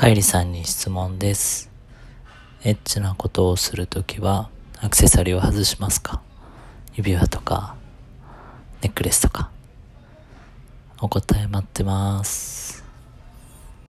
[0.00, 1.70] カイリさんに質問です。
[2.64, 4.48] エッチなことをするときは、
[4.80, 6.22] アクセサリーを外しますか？
[6.94, 7.76] 指輪とか、
[8.80, 9.50] ネックレスとか。
[11.02, 12.49] お答え待ってます。